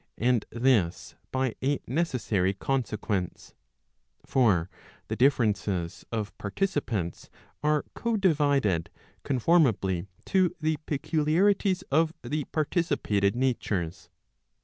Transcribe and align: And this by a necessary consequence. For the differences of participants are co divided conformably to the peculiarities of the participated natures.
And 0.17 0.43
this 0.49 1.13
by 1.31 1.53
a 1.63 1.79
necessary 1.85 2.55
consequence. 2.55 3.53
For 4.25 4.67
the 5.09 5.15
differences 5.15 6.07
of 6.11 6.35
participants 6.39 7.29
are 7.61 7.85
co 7.93 8.17
divided 8.17 8.89
conformably 9.21 10.07
to 10.25 10.55
the 10.59 10.77
peculiarities 10.87 11.83
of 11.91 12.15
the 12.23 12.45
participated 12.45 13.35
natures. 13.35 14.09